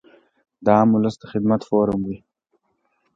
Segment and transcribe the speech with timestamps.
[0.65, 2.17] د عام اولس د خدمت فورم وي-